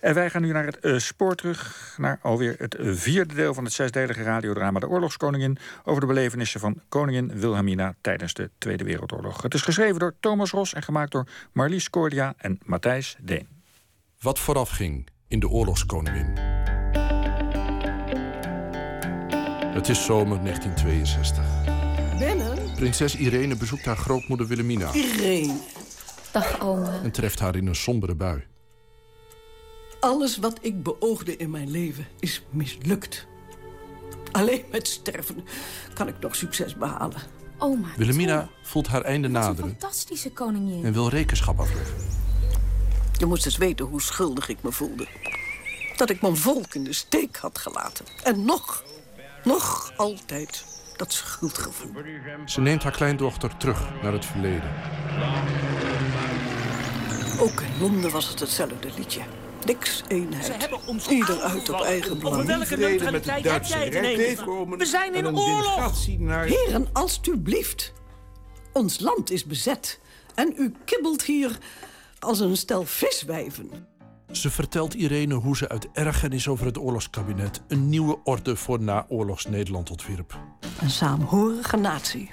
[0.00, 3.64] En wij gaan nu naar het uh, spoor terug, naar alweer het vierde deel van
[3.64, 9.42] het zesdelige radiodrama De Oorlogskoningin, over de belevenissen van koningin Wilhelmina tijdens de Tweede Wereldoorlog.
[9.42, 13.48] Het is geschreven door Thomas Ros en gemaakt door Marlies Cordia en Matthijs Deen.
[14.20, 16.32] Wat vooraf ging in De Oorlogskoningin.
[19.76, 21.44] Het is zomer 1962.
[22.18, 22.74] Binnen?
[22.74, 24.92] Prinses Irene bezoekt haar grootmoeder Wilhelmina.
[24.92, 25.56] Irene.
[26.32, 27.00] Dag, oma.
[27.02, 28.44] En treft haar in een sombere bui.
[30.06, 33.26] Alles wat ik beoogde in mijn leven is mislukt.
[34.32, 35.44] Alleen met sterven
[35.94, 37.20] kan ik nog succes behalen.
[37.58, 39.70] Oma, Wilhelmina voelt haar einde naderen.
[39.70, 40.84] Een fantastische koningin.
[40.84, 41.94] En wil rekenschap afleggen.
[43.18, 45.06] Je moest eens weten hoe schuldig ik me voelde.
[45.96, 48.04] Dat ik mijn volk in de steek had gelaten.
[48.24, 48.84] En nog,
[49.44, 50.64] nog altijd
[50.96, 51.92] dat schuldgevoel.
[52.44, 54.70] Ze neemt haar kleindochter terug naar het verleden.
[57.38, 59.22] Ook in Londen was het hetzelfde liedje.
[59.66, 60.68] Niks eenheid.
[61.08, 62.46] Ieder uit op eigen belang.
[62.46, 64.40] Welke vrede met het Duitse Rijk.
[64.78, 66.06] We zijn in oorlog.
[66.18, 66.44] Naar...
[66.44, 67.92] Heren, alstublieft.
[68.72, 70.00] Ons land is bezet.
[70.34, 71.58] En u kibbelt hier
[72.18, 73.70] als een stel viswijven.
[74.32, 77.60] Ze vertelt Irene hoe ze uit ergernis over het oorlogskabinet...
[77.68, 80.38] een nieuwe orde voor naoorlogs Nederland ontwierp.
[80.80, 82.30] Een saamhorige natie.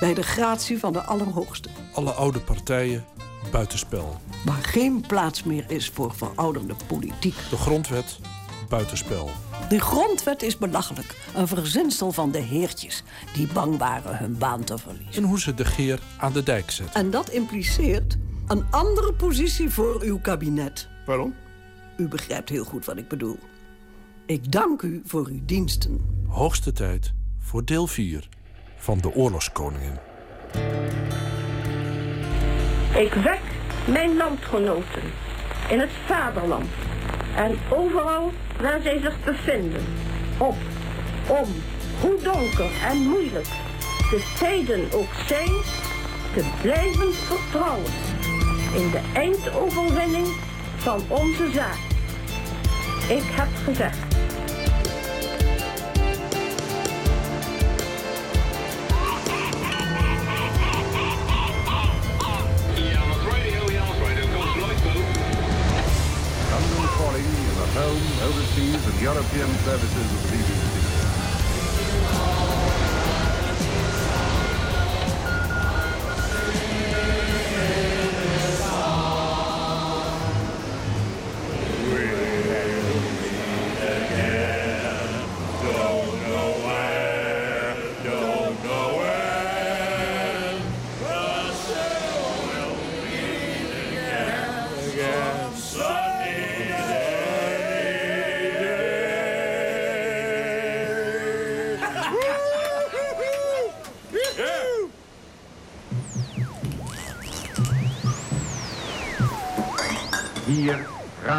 [0.00, 1.68] Bij de gratie van de Allerhoogste.
[1.92, 3.04] Alle oude partijen
[3.50, 4.20] buitenspel.
[4.44, 7.36] Waar geen plaats meer is voor verouderde politiek.
[7.50, 8.18] De grondwet
[8.68, 9.30] buitenspel.
[9.68, 11.16] De grondwet is belachelijk.
[11.34, 13.02] Een verzinsel van de heertjes
[13.34, 15.22] die bang waren hun baan te verliezen.
[15.22, 16.92] En hoe ze de geer aan de dijk zet.
[16.92, 20.88] En dat impliceert een andere positie voor uw kabinet.
[21.06, 21.34] Waarom?
[21.96, 23.38] U begrijpt heel goed wat ik bedoel.
[24.26, 26.00] Ik dank u voor uw diensten.
[26.28, 28.28] Hoogste tijd voor deel 4
[28.76, 29.98] van de Oorlogskoningin.
[32.94, 33.40] Ik wek
[33.84, 35.02] mijn landgenoten
[35.68, 36.70] in het vaderland
[37.36, 39.84] en overal waar zij zich bevinden
[40.38, 40.54] op
[41.26, 41.48] om,
[42.00, 43.46] hoe donker en moeilijk
[44.10, 45.52] de tijden ook zijn,
[46.34, 47.92] te blijven vertrouwen
[48.74, 50.26] in de eindoverwinning
[50.76, 51.78] van onze zaak.
[53.08, 54.11] Ik heb gezegd.
[69.00, 70.62] European services of the BBC.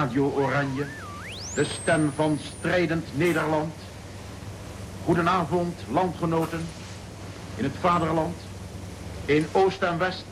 [0.03, 0.85] Radio Oranje,
[1.55, 3.73] de stem van strijdend Nederland.
[5.05, 6.67] Goedenavond, landgenoten,
[7.55, 8.35] in het vaderland,
[9.25, 10.25] in Oost en West,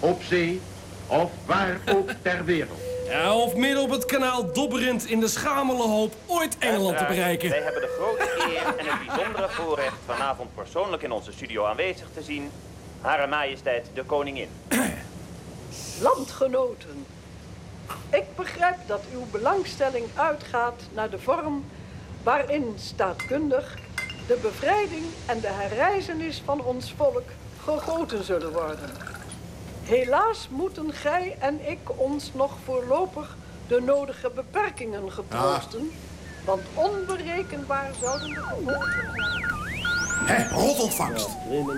[0.00, 0.60] op zee
[1.06, 2.80] of waar ook ter wereld.
[3.08, 7.50] Ja, of midden op het kanaal dobberend in de schamele hoop ooit Engeland te bereiken.
[7.50, 12.06] Wij hebben de grote eer en het bijzondere voorrecht vanavond persoonlijk in onze studio aanwezig
[12.14, 12.50] te zien.
[13.00, 14.48] Hare Majesteit de Koningin.
[16.00, 17.06] Landgenoten,
[18.10, 21.64] ik begrijp dat uw belangstelling uitgaat naar de vorm
[22.22, 23.78] waarin staatkundig
[24.26, 27.28] de bevrijding en de herrijzenis van ons volk
[27.62, 28.90] gegoten zullen worden.
[29.82, 33.36] Helaas moeten gij en ik ons nog voorlopig
[33.68, 35.90] de nodige beperkingen getroosten,
[36.44, 39.61] want onberekenbaar zouden de gevolgen
[40.24, 41.28] Hé, rotontvangst.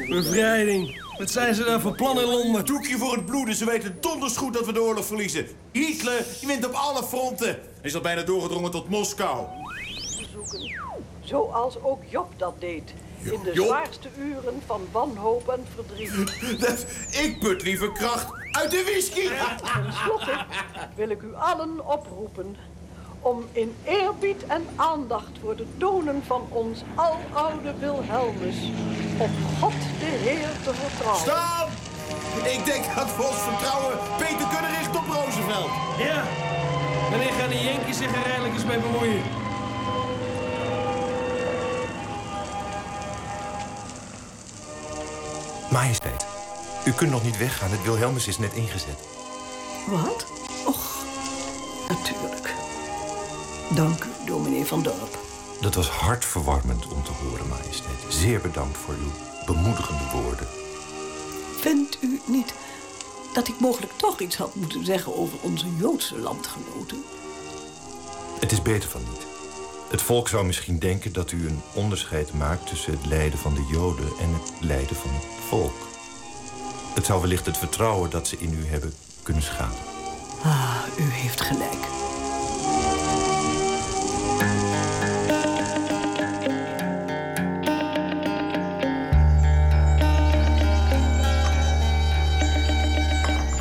[0.08, 1.02] Bevrijding.
[1.18, 2.64] Wat zijn ze daar voor plannen in Londen?
[2.64, 3.54] Doekje voor het bloeden.
[3.54, 5.46] Ze weten donders goed dat we de oorlog verliezen.
[5.72, 7.46] Hitler, die wint op alle fronten.
[7.46, 9.46] Hij is al bijna doorgedrongen tot Moskou.
[10.32, 10.72] zoeken.
[11.20, 12.94] Zoals ook Job dat deed.
[13.22, 13.66] In de Job?
[13.66, 16.60] zwaarste uren van wanhoop en verdriet.
[16.60, 19.20] Dat, ik put liever kracht uit de whisky.
[19.28, 20.44] Ten slotte
[20.96, 22.56] wil ik u allen oproepen
[23.24, 28.56] om in eerbied en aandacht voor de tonen van ons aloude Wilhelmus
[29.18, 29.30] op
[29.60, 31.20] God de Heer te vertrouwen.
[31.20, 31.68] Staan!
[32.44, 35.70] Ik denk dat we ons vertrouwen beter kunnen richten op Roosevelt.
[35.98, 36.22] Ja.
[37.10, 39.22] Wanneer gaan de Yankees zich er eindelijk eens mee bemoeien?
[45.70, 46.26] Majesteit,
[46.84, 47.70] u kunt nog niet weggaan.
[47.70, 48.98] Het Wilhelmus is net ingezet.
[49.86, 50.33] Wat?
[53.74, 55.18] Dank u, dominee van Dorp.
[55.60, 57.98] Dat was hartverwarmend om te horen, majesteit.
[58.08, 59.10] Zeer bedankt voor uw
[59.46, 60.46] bemoedigende woorden.
[61.60, 62.54] Vindt u niet
[63.32, 67.04] dat ik mogelijk toch iets had moeten zeggen over onze Joodse landgenoten?
[68.40, 69.26] Het is beter van niet.
[69.90, 73.66] Het volk zou misschien denken dat u een onderscheid maakt tussen het lijden van de
[73.70, 75.88] Joden en het lijden van het volk.
[76.94, 79.78] Het zou wellicht het vertrouwen dat ze in u hebben kunnen schaden.
[80.42, 82.03] Ah, u heeft gelijk.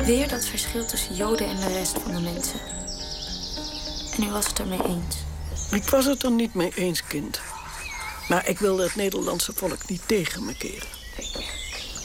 [0.04, 2.60] Weer dat verschil tussen Joden en de rest van de mensen.
[4.16, 5.16] En u was het ermee eens.
[5.70, 7.40] Ik was het er niet mee eens, kind.
[8.28, 10.88] Maar ik wilde het Nederlandse volk niet tegen me keren.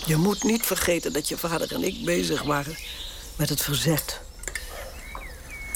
[0.05, 2.77] Je moet niet vergeten dat je vader en ik bezig waren
[3.35, 4.19] met het verzet.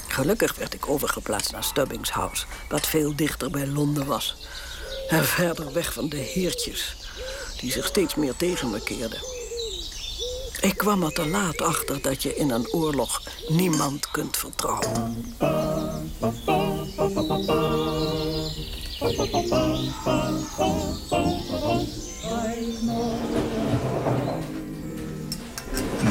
[0.08, 4.36] Gelukkig werd ik overgeplaatst naar Stubbings House, dat veel dichter bij Londen was.
[5.10, 6.96] En verder weg van de heertjes,
[7.60, 9.43] die zich steeds meer tegen me keerden.
[10.64, 15.16] Ik kwam er te laat achter dat je in een oorlog niemand kunt vertrouwen.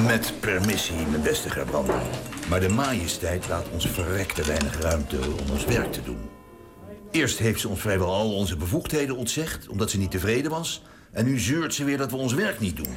[0.07, 1.91] Met permissie, mijn beste Gerbrand.
[2.49, 6.21] Maar de majesteit laat ons verrekte weinig ruimte om ons werk te doen.
[7.11, 9.69] Eerst heeft ze ons vrijwel al onze bevoegdheden ontzegd...
[9.69, 10.83] omdat ze niet tevreden was.
[11.13, 12.95] En nu zeurt ze weer dat we ons werk niet doen.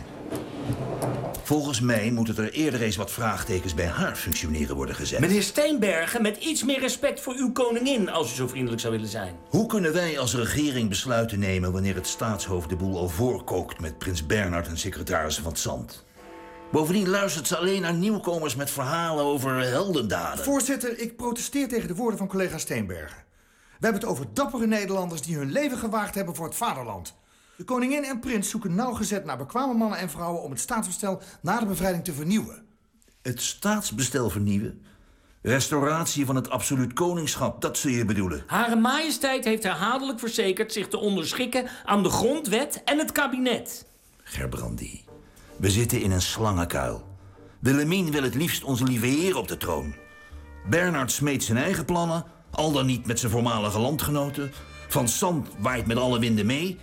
[1.45, 5.19] Volgens mij moeten er eerder eens wat vraagtekens bij haar functioneren worden gezet.
[5.19, 8.09] Meneer Steenbergen, met iets meer respect voor uw koningin...
[8.09, 9.35] als u zo vriendelijk zou willen zijn.
[9.49, 11.71] Hoe kunnen wij als regering besluiten nemen...
[11.71, 13.79] wanneer het staatshoofd de boel al voorkookt...
[13.79, 16.05] met prins Bernhard en secretarissen van het Zand?
[16.71, 20.43] Bovendien luistert ze alleen naar nieuwkomers met verhalen over heldendaden.
[20.43, 23.23] Voorzitter, ik protesteer tegen de woorden van collega Steenbergen.
[23.79, 27.15] We hebben het over dappere Nederlanders die hun leven gewaagd hebben voor het vaderland.
[27.57, 31.59] De koningin en prins zoeken nauwgezet naar bekwame mannen en vrouwen om het staatsbestel na
[31.59, 32.65] de bevrijding te vernieuwen.
[33.21, 34.85] Het staatsbestel vernieuwen?
[35.41, 38.43] Restauratie van het absoluut koningschap, dat zul je bedoelen.
[38.47, 43.85] Hare majesteit heeft herhaaldelijk verzekerd zich te onderschikken aan de grondwet en het kabinet.
[44.23, 45.03] Gerbrandi,
[45.57, 47.07] we zitten in een slangenkuil.
[47.59, 49.95] Willemien wil het liefst onze lieve heer op de troon.
[50.69, 54.51] Bernard smeet zijn eigen plannen, al dan niet met zijn voormalige landgenoten.
[54.87, 56.79] Van Sant waait met alle winden mee.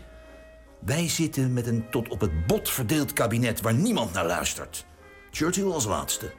[0.85, 4.87] Wij zitten met een tot op het bot verdeeld kabinet waar niemand naar luistert.
[5.31, 6.33] Churchill als laatste.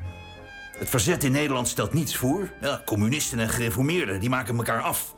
[0.77, 2.53] Het verzet in Nederland stelt niets voor.
[2.61, 5.15] Ja, communisten en gereformeerden die maken elkaar af.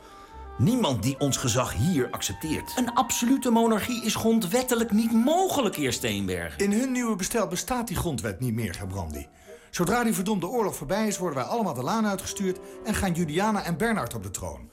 [0.58, 2.72] Niemand die ons gezag hier accepteert.
[2.76, 6.56] Een absolute monarchie is grondwettelijk niet mogelijk, heer Steenberg.
[6.56, 9.26] In hun nieuwe bestel bestaat die grondwet niet meer, Gebrandi.
[9.70, 12.58] Zodra die verdomde oorlog voorbij is, worden wij allemaal de laan uitgestuurd...
[12.84, 14.70] en gaan Juliana en Bernard op de troon.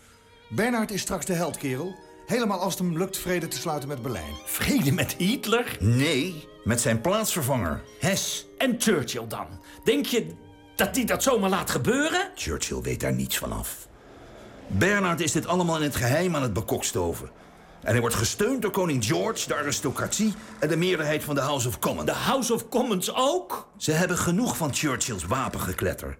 [0.49, 1.95] Bernard is straks de heldkerel.
[2.25, 4.33] Helemaal als het hem lukt vrede te sluiten met Berlijn.
[4.45, 5.77] Vrede met Hitler?
[5.79, 8.45] Nee, met zijn plaatsvervanger, Hess.
[8.57, 9.47] En Churchill dan?
[9.83, 10.27] Denk je
[10.75, 12.31] dat hij dat zomaar laat gebeuren?
[12.35, 13.87] Churchill weet daar niets van af.
[14.67, 17.29] Bernard is dit allemaal in het geheim aan het bekokstoven.
[17.81, 20.33] En hij wordt gesteund door koning George, de aristocratie...
[20.59, 22.05] en de meerderheid van de House of Commons.
[22.05, 23.67] De House of Commons ook?
[23.77, 26.17] Ze hebben genoeg van Churchills wapengekletter.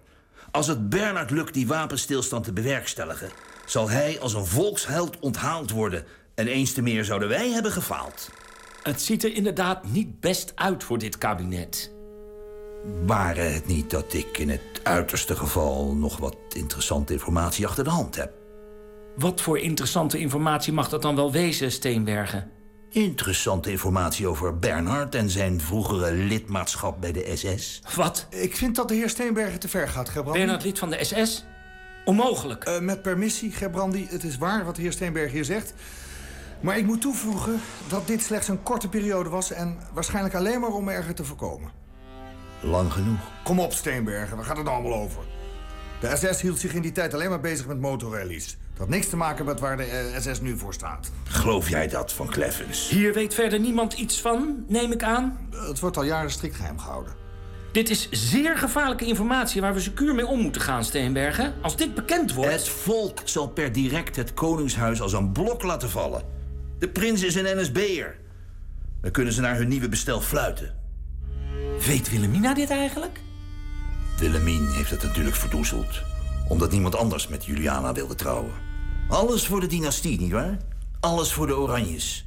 [0.50, 3.30] Als het Bernard lukt die wapenstilstand te bewerkstelligen...
[3.66, 6.04] zal hij als een volksheld onthaald worden...
[6.34, 8.30] en eens te meer zouden wij hebben gefaald.
[8.82, 11.92] Het ziet er inderdaad niet best uit voor dit kabinet.
[13.06, 15.94] Ware het niet dat ik in het uiterste geval...
[15.94, 18.32] nog wat interessante informatie achter de hand heb?
[19.16, 22.50] Wat voor interessante informatie mag dat dan wel wezen, Steenbergen?
[22.90, 27.82] Interessante informatie over Bernhard en zijn vroegere lidmaatschap bij de SS.
[27.94, 28.26] Wat?
[28.30, 30.38] Ik vind dat de heer Steenbergen te ver gaat, Gebrandi.
[30.38, 31.44] Bernhard lid van de SS?
[32.04, 32.68] Onmogelijk.
[32.68, 34.06] Uh, met permissie, Gebrandi.
[34.10, 35.74] Het is waar wat de heer Steenberg hier zegt.
[36.60, 39.50] Maar ik moet toevoegen dat dit slechts een korte periode was...
[39.50, 41.70] en waarschijnlijk alleen maar om erger te voorkomen.
[42.60, 43.20] Lang genoeg.
[43.44, 44.36] Kom op, Steenbergen.
[44.36, 45.22] Waar gaat het allemaal over?
[46.00, 48.56] De SS hield zich in die tijd alleen maar bezig met motorrallies.
[48.70, 51.10] Dat had niks te maken met waar de SS nu voor staat.
[51.24, 52.88] Geloof jij dat van Kleffens?
[52.88, 55.48] Hier weet verder niemand iets van, neem ik aan?
[55.50, 57.23] Het wordt al jaren strikt geheim gehouden.
[57.74, 61.54] Dit is zeer gevaarlijke informatie waar we secuur mee om moeten gaan, Steenbergen.
[61.62, 62.52] Als dit bekend wordt...
[62.52, 66.22] Het volk zal per direct het koningshuis als een blok laten vallen.
[66.78, 68.16] De prins is een NSB'er.
[69.00, 70.74] Dan kunnen ze naar hun nieuwe bestel fluiten.
[71.86, 73.20] Weet Willemina dit eigenlijk?
[74.18, 76.02] Willemien heeft het natuurlijk verdoezeld.
[76.48, 78.52] Omdat niemand anders met Juliana wilde trouwen.
[79.08, 80.58] Alles voor de dynastie, nietwaar?
[81.00, 82.26] Alles voor de Oranjes.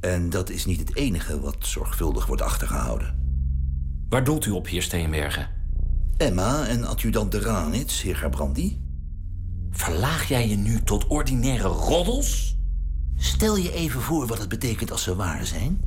[0.00, 3.23] En dat is niet het enige wat zorgvuldig wordt achtergehouden.
[4.14, 5.48] Waar doelt u op, heer Steenbergen?
[6.16, 8.80] Emma en adjudant de Ranitz, heer Gerbrandi.
[9.70, 12.56] Verlaag jij je nu tot ordinaire roddels?
[13.16, 15.80] Stel je even voor wat het betekent als ze waar zijn.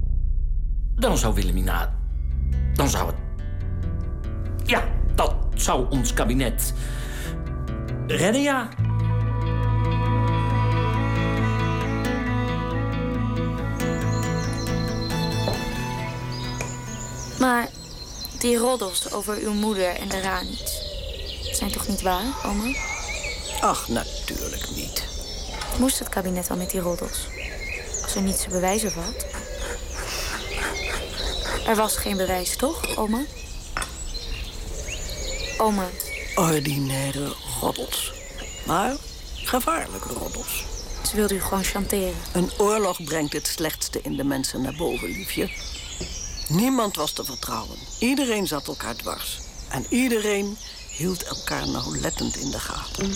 [0.96, 1.93] Dan zou Wilhelmina...
[2.74, 3.15] Dan zou het...
[4.65, 4.84] Ja,
[5.15, 6.74] dat zou ons kabinet...
[8.07, 8.69] redden, ja.
[17.39, 17.69] Maar
[18.41, 20.82] die roddels over uw moeder en de Ranits...
[21.51, 22.75] zijn toch niet waar, oma?
[23.62, 25.03] Ach, natuurlijk niet.
[25.79, 27.27] Moest het kabinet al met die roddels?
[28.03, 29.25] Als er niets te bewijzen valt.
[31.67, 33.22] Er was geen bewijs, toch, oma?
[35.58, 35.89] Oma.
[36.36, 38.13] Ordinaire roddels.
[38.65, 38.96] Maar
[39.36, 40.65] gevaarlijke roddels.
[41.10, 42.15] Ze wilde u gewoon chanteren.
[42.34, 45.50] Een oorlog brengt het slechtste in de mensen naar boven, liefje.
[46.49, 47.77] Niemand was te vertrouwen.
[47.99, 49.39] Iedereen zat elkaar dwars.
[49.69, 50.57] En iedereen
[50.89, 53.11] hield elkaar nauwlettend in de gaten.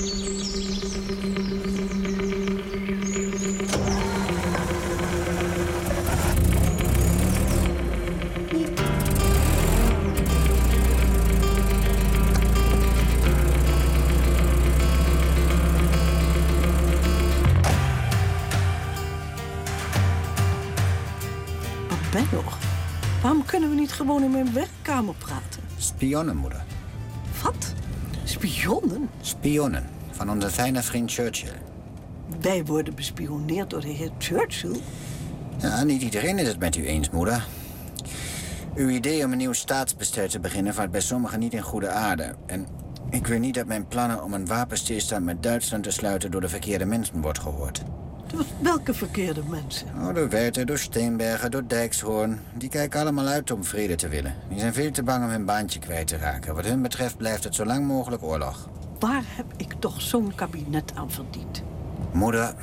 [24.01, 25.61] Gewoon in mijn werkkamer praten?
[25.77, 26.63] Spionnen, moeder.
[27.43, 27.73] Wat?
[28.23, 29.09] Spionnen?
[29.21, 29.89] Spionnen.
[30.11, 31.61] Van onze fijne vriend Churchill.
[32.41, 34.79] Wij worden bespioneerd door de heer Churchill.
[35.57, 37.45] Ja, niet iedereen is het met u eens, moeder.
[38.75, 42.35] Uw idee om een nieuw staatsbestuur te beginnen vaart bij sommigen niet in goede aarde.
[42.45, 42.67] En
[43.09, 46.49] ik wil niet dat mijn plannen om een wapenstilstand met Duitsland te sluiten door de
[46.49, 47.83] verkeerde mensen wordt gehoord.
[48.59, 49.87] Welke verkeerde mensen?
[49.95, 52.39] Oh, door Werther, door Steenbergen, door Dijkshoorn.
[52.53, 54.35] Die kijken allemaal uit om vrede te willen.
[54.49, 56.55] Die zijn veel te bang om hun baantje kwijt te raken.
[56.55, 58.69] Wat hun betreft blijft het zo lang mogelijk oorlog.
[58.99, 61.63] Waar heb ik toch zo'n kabinet aan verdiend?
[62.11, 62.53] Moeder,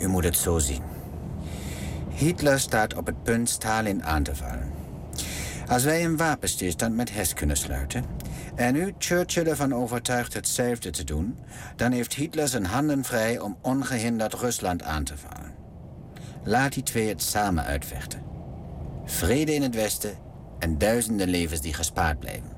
[0.00, 0.82] u moet het zo zien.
[2.08, 4.72] Hitler staat op het punt Stalin aan te vallen.
[5.68, 8.04] Als wij een wapenstilstand met Hess kunnen sluiten...
[8.54, 11.38] en u Churchill ervan overtuigt hetzelfde te doen...
[11.76, 15.52] dan heeft Hitler zijn handen vrij om ongehinderd Rusland aan te vallen.
[16.44, 18.22] Laat die twee het samen uitvechten.
[19.04, 20.14] Vrede in het Westen
[20.58, 22.50] en duizenden levens die gespaard blijven.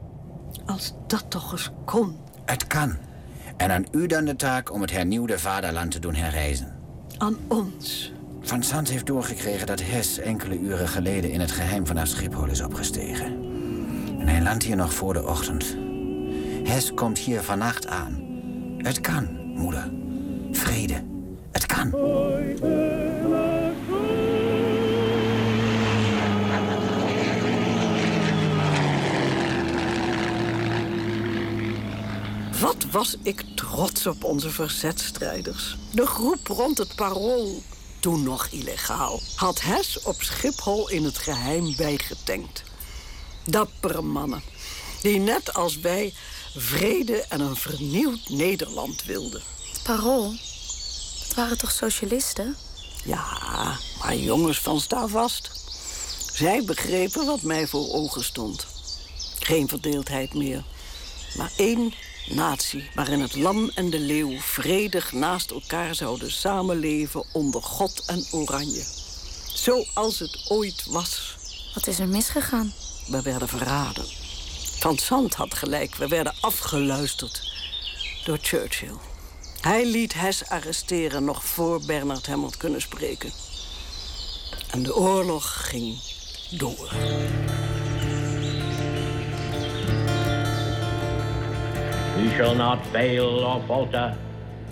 [0.66, 2.16] Als dat toch eens kon.
[2.44, 2.96] Het kan.
[3.56, 6.74] En aan u dan de taak om het hernieuwde vaderland te doen herreizen.
[7.18, 8.12] Aan ons.
[8.40, 12.60] Van Sands heeft doorgekregen dat Hess enkele uren geleden in het geheim vanaf Schiphol is
[12.60, 13.26] opgestegen.
[14.18, 15.85] En hij landt hier nog voor de ochtend.
[16.66, 18.24] Hess komt hier vannacht aan.
[18.78, 19.90] Het kan, moeder.
[20.52, 21.04] Vrede.
[21.52, 21.90] Het kan.
[32.60, 35.76] Wat was ik trots op onze verzetstrijders.
[35.92, 37.62] De groep rond het parool,
[38.00, 42.62] toen nog illegaal, had Hess op Schiphol in het geheim bijgetankt.
[43.44, 44.42] Dappere mannen,
[45.02, 46.12] die net als wij
[46.56, 49.42] vrede en een vernieuwd Nederland wilden.
[49.72, 50.34] Het parool?
[51.18, 52.56] Dat waren toch socialisten?
[53.04, 55.50] Ja, maar jongens van sta vast.
[56.32, 58.66] Zij begrepen wat mij voor ogen stond.
[59.38, 60.64] Geen verdeeldheid meer,
[61.36, 61.94] maar één
[62.28, 68.26] natie waarin het lam en de leeuw vredig naast elkaar zouden samenleven onder God en
[68.30, 68.84] Oranje.
[69.54, 71.36] Zoals het ooit was.
[71.74, 72.72] Wat is er misgegaan?
[73.06, 74.25] We werden verraden.
[74.86, 77.52] Van Zandt had gelijk, we werden afgeluisterd
[78.24, 78.94] door Churchill.
[79.60, 83.30] Hij liet Hess arresteren nog voor Bernard hem had kunnen spreken.
[84.70, 85.98] En de oorlog ging
[86.50, 86.88] door.
[92.16, 94.16] We shall not fail or falter.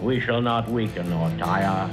[0.03, 1.89] We shall not weaken or tire.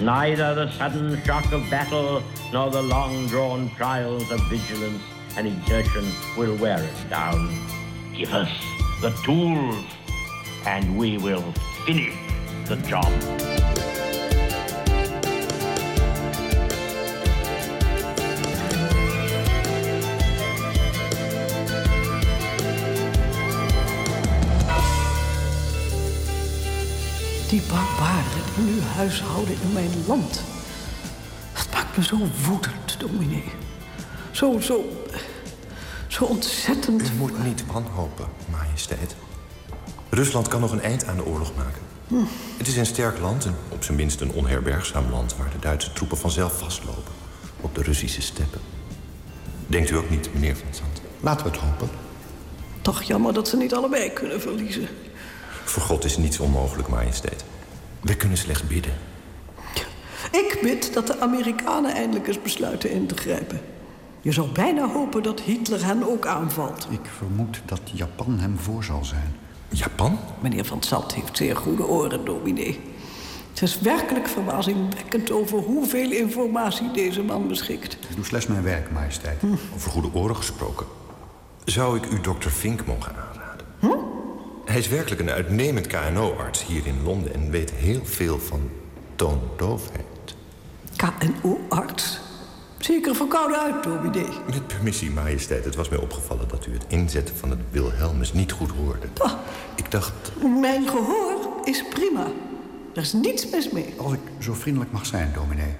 [0.00, 2.20] Neither the sudden shock of battle
[2.52, 6.04] nor the long-drawn trials of vigilance and exertion
[6.36, 7.48] will wear us down.
[8.14, 8.50] Give us
[9.00, 9.84] the tools,
[10.66, 11.52] and we will
[11.86, 12.14] finish
[12.66, 13.10] the job.
[27.48, 30.42] Die barbaren die nu huishouden in mijn land.
[31.54, 33.69] Dat maakt me zo woedend, dominee.
[34.40, 34.84] Zo, zo...
[36.06, 37.02] Zo ontzettend...
[37.02, 39.16] U moet niet wanhopen, majesteit.
[40.10, 41.82] Rusland kan nog een eind aan de oorlog maken.
[42.08, 42.14] Hm.
[42.56, 45.36] Het is een sterk land en op zijn minst een onherbergzaam land...
[45.36, 47.12] waar de Duitse troepen vanzelf vastlopen.
[47.60, 48.60] Op de Russische steppen.
[49.66, 51.00] Denkt u ook niet, meneer Van Zandt?
[51.20, 51.88] Laten we het hopen.
[52.82, 54.88] Toch jammer dat ze niet allebei kunnen verliezen.
[55.64, 57.44] Voor God is niets onmogelijk, majesteit.
[58.00, 58.94] We kunnen slechts bidden.
[60.30, 63.60] Ik bid dat de Amerikanen eindelijk eens besluiten in te grijpen.
[64.22, 66.86] Je zou bijna hopen dat Hitler hen ook aanvalt.
[66.90, 69.34] Ik vermoed dat Japan hem voor zal zijn.
[69.68, 70.18] Japan?
[70.40, 72.80] Meneer Van Sant heeft zeer goede oren, dominee.
[73.50, 77.92] Het is werkelijk verbazingwekkend over hoeveel informatie deze man beschikt.
[77.92, 79.42] Ik doe slechts mijn werk, majesteit.
[79.74, 80.86] Over goede oren gesproken.
[81.64, 83.66] Zou ik u dokter Fink mogen aanraden?
[84.64, 87.34] Hij is werkelijk een uitnemend KNO-arts hier in Londen...
[87.34, 88.70] en weet heel veel van
[89.16, 90.36] toondoofheid.
[90.96, 92.20] KNO-arts?
[92.80, 94.28] Zeker verkouden uit, dominee.
[94.46, 95.64] Met permissie, majesteit.
[95.64, 99.06] Het was mij opgevallen dat u het inzetten van het Wilhelmus niet goed hoorde.
[99.74, 100.12] Ik dacht...
[100.60, 102.26] Mijn gehoor is prima.
[102.94, 103.94] Er is niets mis mee.
[103.96, 105.74] Als ik zo vriendelijk mag zijn, dominee.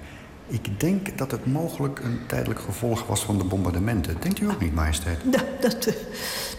[0.47, 4.17] Ik denk dat het mogelijk een tijdelijk gevolg was van de bombardementen.
[4.19, 5.19] Denkt u ook niet, majesteit?
[5.31, 5.93] Ja, dat, eh,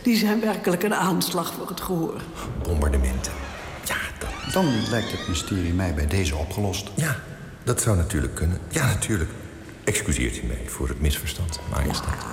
[0.03, 2.21] die zijn werkelijk een aanslag voor het gehoor.
[2.63, 3.33] Bombardementen.
[4.53, 6.91] Dan lijkt het mysterie mij bij deze opgelost.
[6.95, 7.17] Ja,
[7.65, 8.59] dat zou natuurlijk kunnen.
[8.69, 9.31] Ja, natuurlijk.
[9.85, 12.25] Excuseert u mij voor het misverstand, majesteit.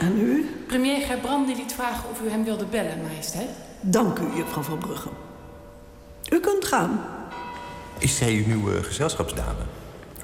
[0.00, 0.50] En u?
[0.66, 3.48] Premier Gerbrandi liet vragen of u hem wilde bellen, majesteit.
[3.80, 5.08] Dank u, juffrouw Van Brugge.
[6.30, 7.04] U kunt gaan.
[7.98, 9.62] Is zij uw nieuwe gezelschapsdame?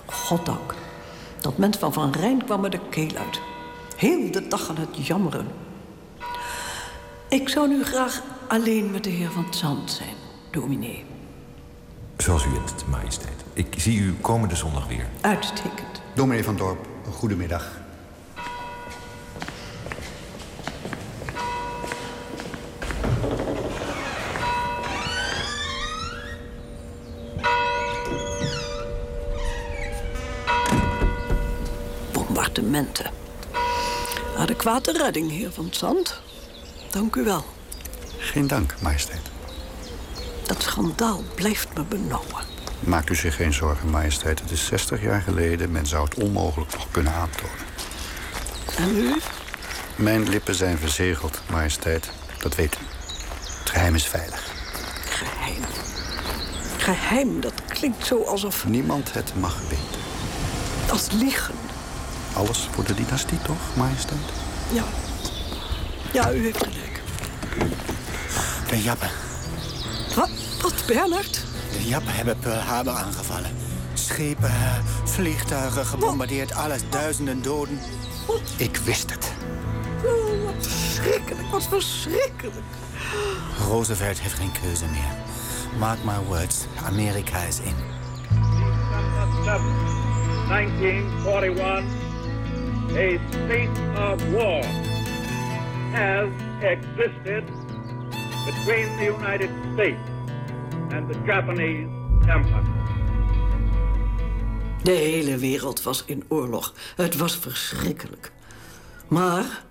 [0.07, 0.75] Goddank.
[1.41, 3.41] Dat mens van Van Rijn kwam me de keel uit.
[3.97, 5.47] Heel de dag aan het jammeren.
[7.29, 10.17] Ik zou nu graag alleen met de heer Van Zand zijn,
[10.51, 11.05] dominee.
[12.19, 13.45] Zoals u het, majesteit.
[13.53, 15.07] Ik zie u komende zondag weer.
[15.21, 16.03] Uitstekend.
[16.15, 17.81] Dominee van Dorp, een goedemiddag.
[32.13, 33.11] Bombardementen.
[34.37, 36.21] Adequate redding, heer Van Zand.
[36.91, 37.45] Dank u wel.
[38.19, 39.31] Geen dank, majesteit.
[40.49, 42.45] Dat schandaal blijft me benauwen.
[42.81, 44.41] Maakt u zich geen zorgen, majesteit.
[44.41, 45.73] Het is 60 jaar geleden.
[45.73, 47.67] Men zou het onmogelijk nog kunnen aantonen.
[48.77, 49.17] En u?
[49.97, 52.11] Mijn lippen zijn verzegeld, majesteit.
[52.39, 52.85] Dat weet u.
[53.59, 54.51] Het geheim is veilig.
[55.05, 55.63] Geheim.
[56.77, 58.67] Geheim, dat klinkt zo alsof...
[58.67, 60.01] Niemand het mag weten.
[60.91, 61.55] Als liegen.
[62.33, 64.21] Alles voor de dynastie, toch, majesteit?
[64.73, 64.85] Ja.
[66.13, 67.01] Ja, u heeft gelijk.
[68.69, 69.28] De Jappen.
[70.19, 70.31] Wat,
[70.63, 71.45] wat Bernard?
[71.73, 73.51] De Jappen hebben Pearl Harbor aangevallen.
[73.95, 74.51] Schepen,
[75.05, 77.79] vliegtuigen gebombardeerd, alles duizenden doden.
[78.57, 79.33] Ik wist het.
[80.05, 82.67] Oh, wat verschrikkelijk, wat verschrikkelijk.
[83.69, 85.15] Roosevelt heeft geen keuze meer.
[85.79, 87.75] Mark my words, Amerika is in.
[90.49, 91.85] 1941,
[92.91, 94.65] a state of war
[95.93, 96.29] has
[96.61, 97.45] existed
[98.47, 100.08] between the United States
[100.99, 101.89] and the Japanese
[102.27, 102.63] Empire.
[104.83, 106.75] De hele wereld was in oorlog.
[106.97, 108.33] Het was verschrikkelijk.
[109.09, 109.65] Maar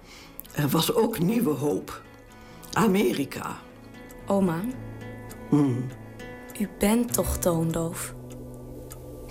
[0.52, 2.02] er was ook nieuwe hoop.
[2.74, 3.56] Amerika.
[4.28, 4.60] Oma,
[5.50, 5.88] Hmm,
[6.60, 8.16] u bent toch toondoof?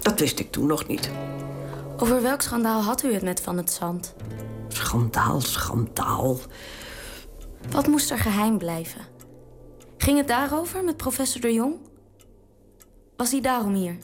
[0.02, 1.10] dat wist ik toen nog niet.
[1.96, 4.14] Over welk schandaal had u het met Van het Zand?
[4.68, 6.38] Schandaal, schandaal.
[7.70, 9.00] Wat moest er geheim blijven?
[9.96, 11.74] Ging het daarover met professor de Jong?
[13.16, 13.98] Was hij daarom hier?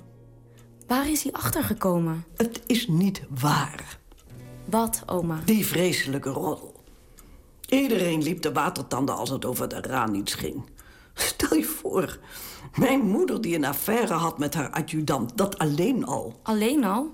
[0.86, 2.24] Waar is hij achtergekomen?
[2.36, 3.98] Het is niet waar.
[4.64, 5.40] Wat, oma?
[5.44, 6.80] Die vreselijke roddel.
[7.68, 10.70] Iedereen liep de watertanden als het over de Ranits ging.
[11.14, 12.18] Stel je voor,
[12.74, 15.36] mijn moeder die een affaire had met haar adjudant.
[15.36, 16.40] Dat alleen al.
[16.42, 17.10] Alleen al?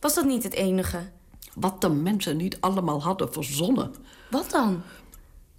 [0.00, 1.10] Was dat niet het enige?
[1.54, 3.94] Wat de mensen niet allemaal hadden verzonnen.
[4.30, 4.82] Wat dan?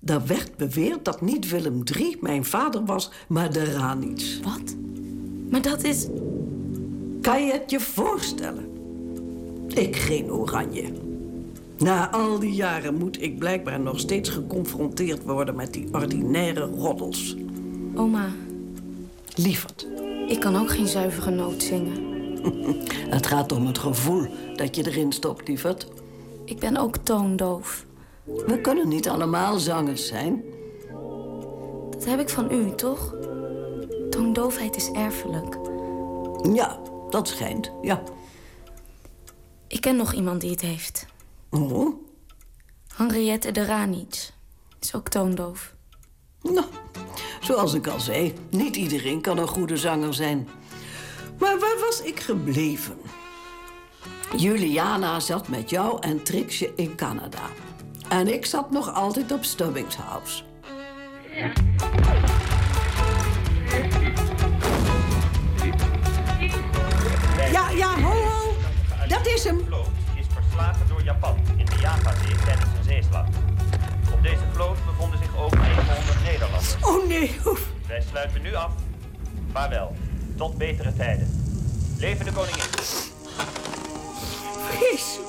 [0.06, 4.40] Er werd beweerd dat niet Willem III mijn vader was, maar de Ranits.
[4.40, 4.76] Wat?
[5.50, 6.08] Maar dat is...
[7.22, 8.66] Kan je het je voorstellen?
[9.68, 10.92] Ik geen oranje.
[11.78, 17.36] Na al die jaren moet ik blijkbaar nog steeds geconfronteerd worden met die ordinaire roddels.
[17.96, 18.30] Oma,
[19.38, 19.88] Lieverd,
[20.28, 22.02] ik kan ook geen zuivere noot zingen.
[23.16, 25.88] het gaat om het gevoel dat je erin stopt, lieverd.
[26.46, 27.86] Ik ben ook toondoof.
[28.28, 30.44] We kunnen niet allemaal zangers zijn.
[31.90, 33.16] Dat heb ik van u, toch?
[34.10, 35.58] Toondoofheid is erfelijk.
[36.54, 38.04] Ja, dat schijnt, ja.
[39.68, 41.06] Ik ken nog iemand die het heeft.
[41.50, 41.96] Oh?
[42.96, 44.06] Henriette de.
[44.80, 45.74] Is ook toondoof.
[46.42, 46.66] Nou,
[47.42, 50.48] zoals ik al zei, niet iedereen kan een goede zanger zijn.
[51.40, 52.98] Maar waar was ik gebleven?
[54.38, 57.50] Juliana zat met jou en Trixje in Canada.
[58.10, 60.44] En ik zat nog altijd op Stubbings House.
[67.52, 67.70] Ja.
[67.70, 68.56] ja, ho, ho.
[69.08, 69.60] Dat is hem.
[70.16, 73.26] is verslagen door Japan in de Javazee tijdens een zeeslag.
[74.14, 76.76] Op deze vloot bevonden zich ook 900 Nederlanders.
[76.82, 77.40] Oh nee.
[77.88, 78.72] Wij sluiten nu af.
[79.52, 79.96] Vaarwel.
[80.38, 81.44] Tot betere tijden.
[81.98, 82.64] Leven de koningin.
[84.70, 85.27] Vreselijk.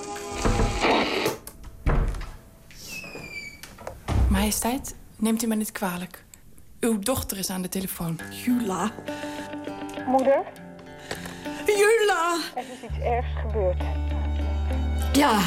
[4.39, 6.25] Majesteit, neemt u me niet kwalijk.
[6.81, 8.21] Uw dochter is aan de telefoon.
[8.45, 8.91] Jula.
[10.07, 10.43] Moeder?
[11.67, 12.39] Jula!
[12.55, 13.83] Er is iets ergs gebeurd.
[15.13, 15.41] Ja,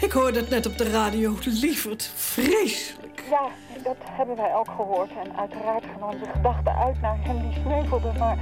[0.00, 1.34] ik hoorde het net op de radio.
[1.44, 3.24] Lieverd, vreselijk.
[3.30, 3.48] Ja,
[3.82, 5.10] dat hebben wij ook gehoord.
[5.24, 8.12] En uiteraard gaan onze gedachten uit naar hem die sneuvelde.
[8.18, 8.38] Maar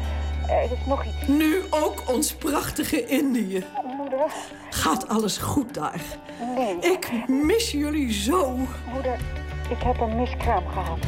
[0.49, 1.27] er is nog iets.
[1.27, 3.65] Nu ook ons prachtige Indië.
[3.97, 4.33] Moeder?
[4.71, 6.01] Gaat alles goed daar?
[6.55, 6.79] Nee.
[6.79, 8.57] Ik mis jullie zo.
[8.93, 9.19] Moeder,
[9.69, 10.99] ik heb een miskraam gehad.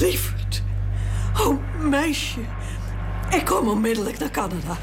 [0.00, 0.62] Lieverd.
[1.40, 2.40] Oh, meisje.
[3.30, 4.76] Ik kom onmiddellijk naar Canada.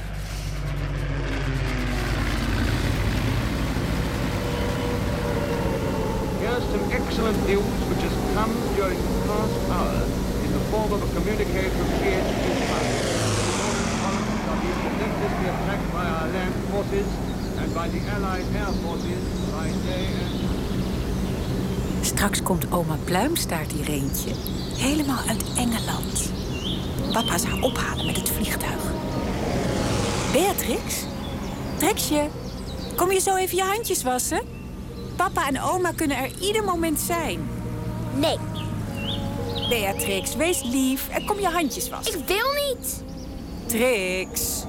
[6.39, 10.03] Here's some excellent news which has come during the past hour
[10.45, 12.57] in the form of a communique from GHQ
[14.49, 17.07] are being relentlessly attacked by our land forces
[17.59, 20.56] and by the Allied air forces by day and
[22.07, 24.31] Straks komt oma Pluimstaart hier eentje.
[24.75, 26.31] Helemaal uit Engeland.
[27.11, 28.81] Papa zou haar ophalen met het vliegtuig.
[30.31, 31.03] Beatrix?
[31.77, 32.27] Trexje,
[32.95, 34.41] kom je zo even je handjes wassen?
[35.15, 37.49] Papa en oma kunnen er ieder moment zijn.
[38.15, 38.37] Nee.
[39.69, 42.19] Beatrix, wees lief en kom je handjes wassen.
[42.19, 43.03] Ik wil niet.
[43.65, 44.63] Trix.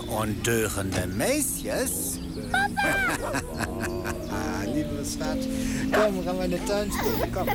[0.00, 1.90] Hier ondeugende meisjes?
[4.64, 5.38] Lieve schat,
[5.92, 7.30] kom, gaan we in de tuin spelen.
[7.30, 7.48] Kom.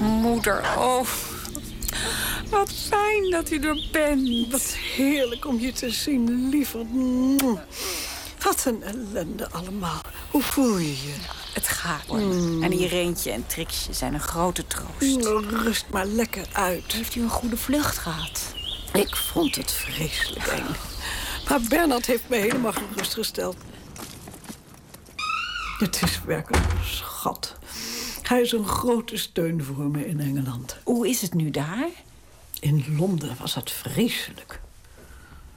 [0.00, 1.06] Moeder, oh.
[2.50, 4.50] Wat fijn dat u er bent.
[4.50, 6.86] Wat heerlijk om je te zien, lieverd.
[8.42, 10.00] Wat een ellende allemaal.
[10.30, 11.37] Hoe voel je je?
[11.52, 12.18] Het gaat hoor.
[12.62, 15.16] En Ireentje en Trixje zijn een grote troost.
[15.16, 16.92] Nou, rust maar lekker uit.
[16.92, 18.54] Heeft u een goede vlucht gehad?
[18.92, 20.66] Ik vond het vreselijk eng.
[21.48, 23.56] Maar Bernard heeft me helemaal gerustgesteld.
[25.78, 27.56] Het is werkelijk een schat.
[28.22, 30.76] Hij is een grote steun voor me in Engeland.
[30.84, 31.88] Hoe is het nu daar?
[32.60, 34.60] In Londen was dat vreselijk.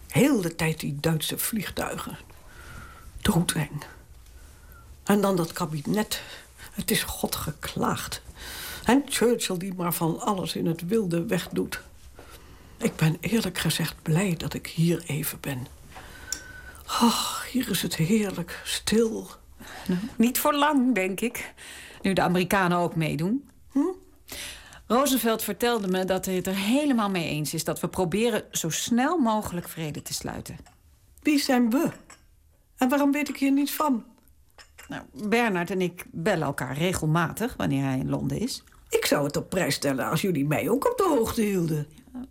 [0.07, 2.17] Heel de tijd die Duitse vliegtuigen.
[3.21, 3.83] Doodeng.
[5.03, 6.21] En dan dat kabinet.
[6.71, 8.21] Het is God geklaagd.
[8.83, 11.81] En Churchill die maar van alles in het wilde wegdoet.
[12.77, 15.67] Ik ben eerlijk gezegd blij dat ik hier even ben.
[16.85, 19.29] Ach, hier is het heerlijk, stil.
[20.15, 21.53] Niet voor lang, denk ik.
[22.01, 23.49] Nu de Amerikanen ook meedoen.
[23.71, 23.79] Hm?
[24.87, 27.63] Roosevelt vertelde me dat hij het er helemaal mee eens is...
[27.63, 30.57] dat we proberen zo snel mogelijk vrede te sluiten.
[31.21, 31.89] Wie zijn we?
[32.77, 34.05] En waarom weet ik hier niets van?
[34.91, 38.63] Nou, Bernard en ik bellen elkaar regelmatig wanneer hij in Londen is.
[38.89, 41.87] Ik zou het op prijs stellen als jullie mij ook op de hoogte hielden.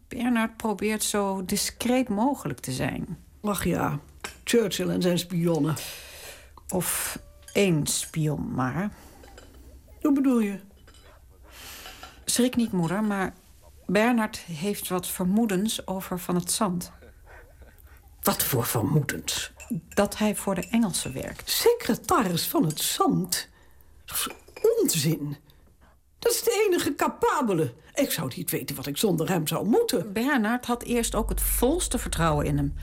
[0.09, 3.19] Bernard probeert zo discreet mogelijk te zijn.
[3.43, 3.99] Ach ja,
[4.45, 5.75] Churchill en zijn spionnen.
[6.69, 7.19] Of
[7.53, 8.91] één spion maar.
[10.01, 10.59] Hoe bedoel je?
[12.25, 13.33] Schrik niet, moeder, maar
[13.87, 16.93] Bernard heeft wat vermoedens over Van het Zand.
[18.23, 19.53] Wat voor vermoedens?
[19.89, 21.51] Dat hij voor de Engelsen werkt.
[21.51, 23.49] Secretaris van het Zand?
[24.05, 24.29] Dat is
[24.81, 25.37] onzin.
[26.19, 27.75] Dat is de enige capabele.
[27.95, 30.13] Ik zou niet weten wat ik zonder hem zou moeten.
[30.13, 32.75] Bernard had eerst ook het volste vertrouwen in hem.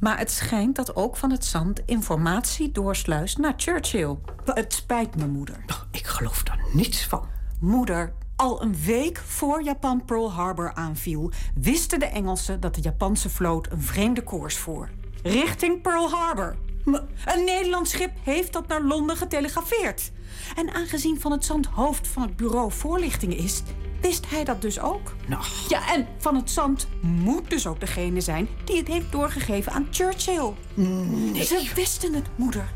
[0.00, 4.16] Maar het schijnt dat ook van het zand informatie doorsluist naar Churchill.
[4.44, 5.64] Het spijt me, moeder.
[5.90, 7.28] Ik geloof daar niets van.
[7.60, 11.30] Moeder, al een week voor Japan Pearl Harbor aanviel...
[11.54, 14.90] wisten de Engelsen dat de Japanse vloot een vreemde koers voer.
[15.26, 16.56] Richting Pearl Harbor.
[17.24, 20.12] Een Nederlands schip heeft dat naar Londen getelegrafeerd.
[20.56, 23.62] En aangezien Van het Zand hoofd van het bureau voorlichtingen is...
[24.00, 25.14] wist hij dat dus ook.
[25.26, 25.42] Nou.
[25.68, 28.48] Ja, en Van het Zand moet dus ook degene zijn...
[28.64, 30.52] die het heeft doorgegeven aan Churchill.
[30.74, 31.44] Nee.
[31.44, 32.68] Ze wisten het, moeder.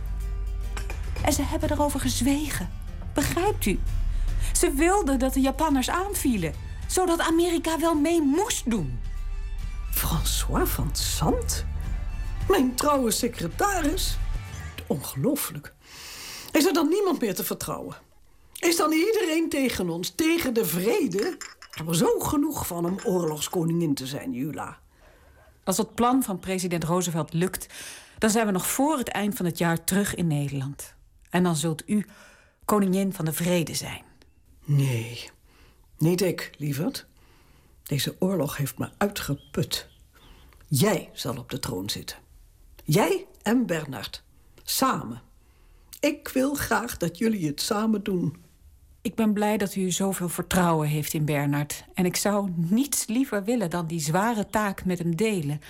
[1.25, 2.71] En ze hebben erover gezwegen.
[3.15, 3.79] Begrijpt u?
[4.53, 6.55] Ze wilden dat de Japanners aanvielen.
[6.87, 8.99] Zodat Amerika wel mee moest doen.
[9.91, 11.65] François van Zand?
[12.51, 14.17] Mijn trouwe secretaris?
[14.87, 15.75] Ongelooflijk.
[16.53, 17.97] Is er dan niemand meer te vertrouwen?
[18.59, 21.29] Is dan iedereen tegen ons, tegen de vrede?
[21.29, 24.79] Ik heb er zo genoeg van om oorlogskoningin te zijn, Jula.
[25.65, 27.67] Als het plan van president Roosevelt lukt...
[28.19, 30.95] Dan zijn we nog voor het eind van het jaar terug in Nederland.
[31.31, 32.07] En dan zult u
[32.65, 34.03] koningin van de vrede zijn.
[34.65, 35.31] Nee,
[35.99, 37.07] niet ik, lieverd.
[37.83, 39.89] Deze oorlog heeft me uitgeput.
[40.69, 42.17] Jij zal op de troon zitten.
[42.93, 44.23] Jij en Bernard.
[44.63, 45.23] Samen.
[46.01, 48.37] Ik wil graag dat jullie het samen doen.
[49.01, 51.85] Ik ben blij dat u zoveel vertrouwen heeft in Bernard.
[51.95, 55.61] En ik zou niets liever willen dan die zware taak met hem delen.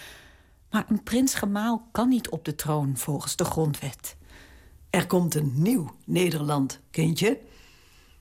[0.70, 4.16] Maar een prins-gemaal kan niet op de troon volgens de grondwet.
[4.90, 7.40] Er komt een nieuw Nederland, kindje.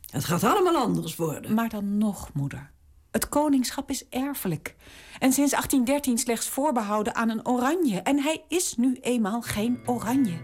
[0.09, 1.53] Het gaat allemaal anders worden.
[1.53, 2.71] Maar dan nog, moeder.
[3.11, 4.75] Het koningschap is erfelijk.
[5.19, 8.01] En sinds 1813 slechts voorbehouden aan een oranje.
[8.01, 10.37] En hij is nu eenmaal geen oranje.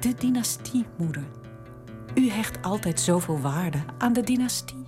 [0.00, 1.24] De dynastie, moeder.
[2.14, 4.86] U hecht altijd zoveel waarde aan de dynastie.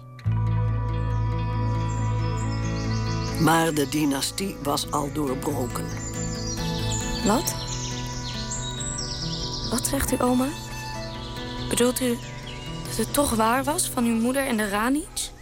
[3.40, 5.84] Maar de dynastie was al doorbroken.
[7.26, 7.54] Wat?
[9.70, 10.48] Wat zegt u, oma?
[11.68, 12.18] Bedoelt u
[12.84, 15.32] dat het toch waar was van uw moeder en de Rani's?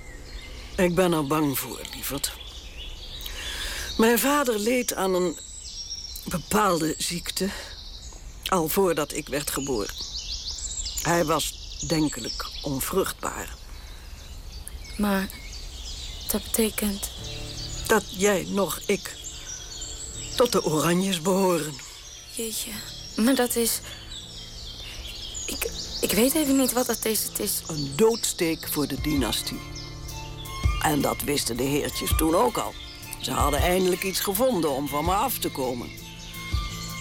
[0.76, 2.32] Ik ben er bang voor, lieverd.
[3.96, 5.36] Mijn vader leed aan een
[6.24, 7.48] bepaalde ziekte.
[8.48, 9.94] Al voordat ik werd geboren.
[11.02, 11.54] Hij was
[11.86, 13.54] denkelijk onvruchtbaar.
[14.96, 15.28] Maar
[16.30, 17.10] dat betekent...
[17.86, 19.16] Dat jij nog ik
[20.36, 21.74] tot de Oranjes behoren.
[22.36, 22.70] Jeetje,
[23.16, 23.80] maar dat is...
[25.46, 27.22] Ik, ik weet even niet wat dat is.
[27.22, 27.62] Het is...
[27.66, 29.79] Een doodsteek voor de dynastie.
[30.82, 32.74] En dat wisten de heertjes toen ook al.
[33.20, 35.88] Ze hadden eindelijk iets gevonden om van me af te komen.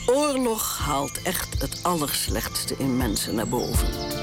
[0.05, 4.18] Oorlog haalt echt het allerslechtste in mensen naar boven.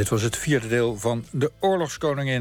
[0.00, 2.38] Dit was het vierde deel van De Oorlogskoningin.